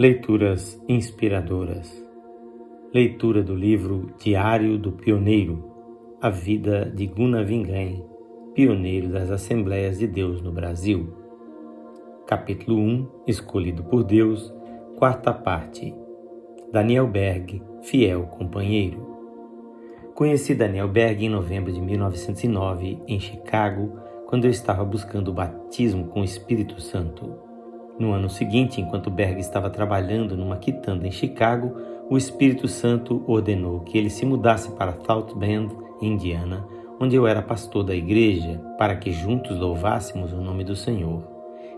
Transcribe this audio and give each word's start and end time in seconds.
Leituras 0.00 0.80
inspiradoras. 0.88 1.92
Leitura 2.94 3.42
do 3.42 3.52
livro 3.52 4.14
Diário 4.16 4.78
do 4.78 4.92
Pioneiro, 4.92 5.74
a 6.22 6.30
vida 6.30 6.88
de 6.88 7.04
Guna 7.08 7.42
Vingan, 7.42 8.00
pioneiro 8.54 9.08
das 9.08 9.28
Assembleias 9.28 9.98
de 9.98 10.06
Deus 10.06 10.40
no 10.40 10.52
Brasil. 10.52 11.12
Capítulo 12.28 12.78
1, 12.78 13.08
escolhido 13.26 13.82
por 13.82 14.04
Deus, 14.04 14.54
quarta 14.96 15.32
parte. 15.32 15.92
Daniel 16.72 17.08
Berg, 17.08 17.60
fiel 17.82 18.22
companheiro. 18.26 19.04
Conheci 20.14 20.54
Daniel 20.54 20.86
Berg 20.86 21.24
em 21.24 21.28
novembro 21.28 21.72
de 21.72 21.80
1909, 21.80 23.02
em 23.08 23.18
Chicago, 23.18 23.98
quando 24.26 24.44
eu 24.44 24.50
estava 24.52 24.84
buscando 24.84 25.32
o 25.32 25.34
batismo 25.34 26.06
com 26.06 26.20
o 26.20 26.24
Espírito 26.24 26.80
Santo. 26.80 27.47
No 27.98 28.12
ano 28.12 28.28
seguinte, 28.28 28.80
enquanto 28.80 29.10
Berg 29.10 29.40
estava 29.40 29.68
trabalhando 29.68 30.36
numa 30.36 30.56
quitanda 30.56 31.06
em 31.06 31.10
Chicago, 31.10 31.74
o 32.08 32.16
Espírito 32.16 32.68
Santo 32.68 33.22
ordenou 33.26 33.80
que 33.80 33.98
ele 33.98 34.08
se 34.08 34.24
mudasse 34.24 34.70
para 34.72 34.96
South 35.04 35.34
Bend, 35.34 35.74
Indiana, 36.00 36.64
onde 37.00 37.16
eu 37.16 37.26
era 37.26 37.42
pastor 37.42 37.82
da 37.82 37.94
igreja, 37.94 38.60
para 38.78 38.96
que 38.96 39.10
juntos 39.10 39.58
louvássemos 39.58 40.32
o 40.32 40.40
nome 40.40 40.62
do 40.64 40.76
Senhor. 40.76 41.22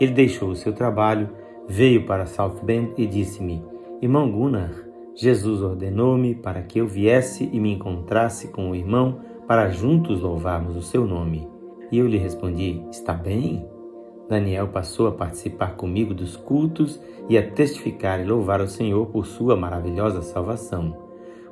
Ele 0.00 0.12
deixou 0.12 0.48
o 0.48 0.56
seu 0.56 0.72
trabalho, 0.72 1.28
veio 1.68 2.06
para 2.06 2.26
South 2.26 2.60
Bend 2.62 2.92
e 2.96 3.06
disse-me: 3.06 3.62
Irmão 4.00 4.30
Gunnar, 4.30 4.72
Jesus 5.14 5.62
ordenou-me 5.62 6.34
para 6.34 6.62
que 6.62 6.78
eu 6.78 6.86
viesse 6.86 7.48
e 7.52 7.60
me 7.60 7.72
encontrasse 7.72 8.48
com 8.48 8.70
o 8.70 8.74
irmão 8.74 9.20
para 9.46 9.70
juntos 9.70 10.20
louvarmos 10.20 10.76
o 10.76 10.82
seu 10.82 11.06
nome. 11.06 11.48
E 11.92 11.98
eu 11.98 12.06
lhe 12.06 12.18
respondi: 12.18 12.82
Está 12.90 13.12
bem? 13.12 13.75
Daniel 14.28 14.68
passou 14.68 15.06
a 15.06 15.12
participar 15.12 15.76
comigo 15.76 16.12
dos 16.12 16.36
cultos 16.36 17.00
e 17.28 17.38
a 17.38 17.50
testificar 17.50 18.20
e 18.20 18.24
louvar 18.24 18.60
o 18.60 18.68
Senhor 18.68 19.06
por 19.06 19.26
sua 19.26 19.56
maravilhosa 19.56 20.20
salvação. 20.22 20.96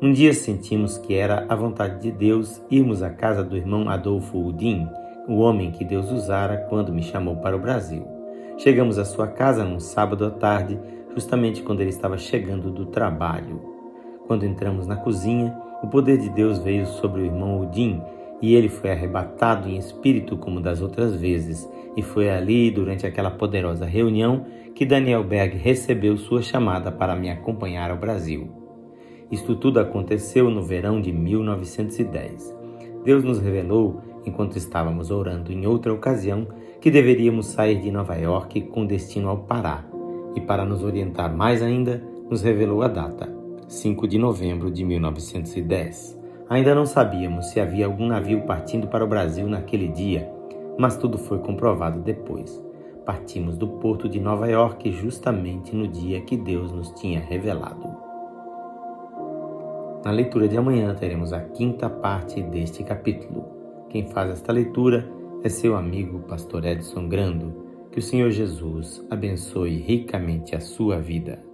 Um 0.00 0.12
dia 0.12 0.32
sentimos 0.32 0.96
que 0.98 1.14
era 1.14 1.46
a 1.48 1.54
vontade 1.54 2.00
de 2.00 2.10
Deus 2.10 2.60
irmos 2.70 3.02
à 3.02 3.10
casa 3.10 3.44
do 3.44 3.56
irmão 3.56 3.88
Adolfo 3.88 4.38
Udin, 4.38 4.88
o 5.28 5.38
homem 5.38 5.70
que 5.70 5.84
Deus 5.84 6.10
usara 6.10 6.66
quando 6.68 6.92
me 6.92 7.02
chamou 7.02 7.36
para 7.36 7.56
o 7.56 7.60
Brasil. 7.60 8.04
Chegamos 8.58 8.98
à 8.98 9.04
sua 9.04 9.28
casa 9.28 9.64
num 9.64 9.78
sábado 9.78 10.24
à 10.24 10.30
tarde, 10.30 10.80
justamente 11.14 11.62
quando 11.62 11.80
ele 11.80 11.90
estava 11.90 12.16
chegando 12.16 12.70
do 12.70 12.86
trabalho. 12.86 13.60
Quando 14.26 14.46
entramos 14.46 14.86
na 14.86 14.96
cozinha, 14.96 15.56
o 15.82 15.88
poder 15.88 16.16
de 16.18 16.30
Deus 16.30 16.58
veio 16.58 16.86
sobre 16.86 17.20
o 17.20 17.24
irmão 17.24 17.60
Udin 17.60 18.00
e 18.42 18.56
ele 18.56 18.68
foi 18.68 18.90
arrebatado 18.90 19.68
em 19.68 19.78
espírito 19.78 20.36
como 20.36 20.60
das 20.60 20.82
outras 20.82 21.14
vezes 21.14 21.70
e 21.96 22.02
foi 22.02 22.28
ali, 22.28 22.70
durante 22.70 23.06
aquela 23.06 23.30
poderosa 23.30 23.86
reunião, 23.86 24.44
que 24.74 24.84
Daniel 24.84 25.22
Berg 25.22 25.56
recebeu 25.56 26.16
sua 26.16 26.42
chamada 26.42 26.90
para 26.90 27.14
me 27.14 27.30
acompanhar 27.30 27.90
ao 27.90 27.96
Brasil. 27.96 28.50
Isto 29.30 29.54
tudo 29.54 29.78
aconteceu 29.78 30.50
no 30.50 30.62
verão 30.62 31.00
de 31.00 31.12
1910. 31.12 32.54
Deus 33.04 33.22
nos 33.22 33.38
revelou, 33.38 34.00
enquanto 34.26 34.56
estávamos 34.56 35.10
orando 35.10 35.52
em 35.52 35.66
outra 35.66 35.92
ocasião, 35.92 36.48
que 36.80 36.90
deveríamos 36.90 37.46
sair 37.46 37.80
de 37.80 37.90
Nova 37.90 38.16
York 38.16 38.62
com 38.62 38.84
destino 38.84 39.28
ao 39.28 39.38
Pará. 39.38 39.84
E 40.34 40.40
para 40.40 40.64
nos 40.64 40.82
orientar 40.82 41.34
mais 41.34 41.62
ainda, 41.62 42.02
nos 42.30 42.42
revelou 42.42 42.82
a 42.82 42.88
data, 42.88 43.30
5 43.68 44.08
de 44.08 44.18
novembro 44.18 44.70
de 44.70 44.84
1910. 44.84 46.21
Ainda 46.52 46.74
não 46.74 46.84
sabíamos 46.84 47.46
se 47.46 47.58
havia 47.58 47.86
algum 47.86 48.06
navio 48.06 48.42
partindo 48.42 48.86
para 48.86 49.04
o 49.04 49.08
Brasil 49.08 49.48
naquele 49.48 49.88
dia 49.88 50.30
mas 50.78 50.96
tudo 50.96 51.18
foi 51.18 51.38
comprovado 51.38 52.00
depois. 52.00 52.62
Partimos 53.04 53.56
do 53.56 53.66
porto 53.66 54.08
de 54.08 54.20
Nova 54.20 54.48
York 54.48 54.90
justamente 54.92 55.74
no 55.74 55.88
dia 55.88 56.20
que 56.20 56.36
Deus 56.36 56.70
nos 56.72 56.90
tinha 56.92 57.20
revelado. 57.20 57.88
Na 60.04 60.10
leitura 60.10 60.48
de 60.48 60.56
amanhã 60.56 60.94
teremos 60.94 61.32
a 61.32 61.40
quinta 61.40 61.88
parte 61.88 62.42
deste 62.42 62.82
capítulo. 62.82 63.44
Quem 63.88 64.06
faz 64.06 64.30
esta 64.30 64.52
leitura 64.52 65.08
é 65.44 65.48
seu 65.48 65.76
amigo 65.76 66.20
Pastor 66.20 66.64
Edson 66.64 67.08
Grando. 67.08 67.62
Que 67.90 67.98
o 67.98 68.02
Senhor 68.02 68.30
Jesus 68.30 69.04
abençoe 69.10 69.76
ricamente 69.76 70.56
a 70.56 70.60
sua 70.60 70.98
vida. 70.98 71.51